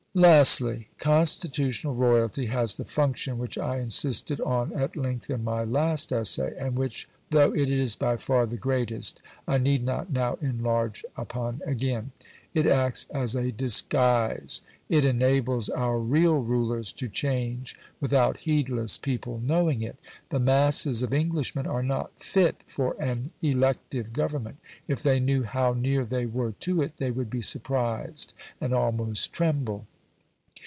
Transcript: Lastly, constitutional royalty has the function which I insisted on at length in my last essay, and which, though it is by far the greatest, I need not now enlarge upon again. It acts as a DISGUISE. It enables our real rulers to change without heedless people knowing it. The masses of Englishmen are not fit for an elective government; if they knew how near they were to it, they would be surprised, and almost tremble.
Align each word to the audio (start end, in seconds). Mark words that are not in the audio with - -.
Lastly, 0.13 0.89
constitutional 0.99 1.95
royalty 1.95 2.47
has 2.47 2.75
the 2.75 2.83
function 2.83 3.37
which 3.39 3.57
I 3.57 3.77
insisted 3.79 4.41
on 4.41 4.73
at 4.73 4.97
length 4.97 5.29
in 5.29 5.41
my 5.41 5.63
last 5.63 6.11
essay, 6.11 6.53
and 6.59 6.75
which, 6.77 7.07
though 7.29 7.53
it 7.55 7.71
is 7.71 7.95
by 7.95 8.17
far 8.17 8.45
the 8.45 8.57
greatest, 8.57 9.21
I 9.47 9.57
need 9.57 9.85
not 9.85 10.11
now 10.11 10.37
enlarge 10.41 11.05
upon 11.15 11.61
again. 11.65 12.11
It 12.53 12.65
acts 12.65 13.07
as 13.13 13.35
a 13.35 13.53
DISGUISE. 13.53 14.63
It 14.89 15.05
enables 15.05 15.69
our 15.69 15.97
real 15.97 16.39
rulers 16.39 16.91
to 16.91 17.07
change 17.07 17.79
without 18.01 18.35
heedless 18.35 18.97
people 18.97 19.39
knowing 19.41 19.81
it. 19.81 19.95
The 20.27 20.39
masses 20.41 21.01
of 21.03 21.13
Englishmen 21.13 21.65
are 21.67 21.83
not 21.83 22.19
fit 22.19 22.57
for 22.65 22.97
an 23.01 23.31
elective 23.41 24.11
government; 24.11 24.57
if 24.89 25.01
they 25.01 25.21
knew 25.21 25.43
how 25.43 25.71
near 25.71 26.03
they 26.03 26.25
were 26.25 26.51
to 26.59 26.81
it, 26.81 26.97
they 26.97 27.11
would 27.11 27.29
be 27.29 27.41
surprised, 27.41 28.33
and 28.59 28.73
almost 28.73 29.31
tremble. 29.31 29.87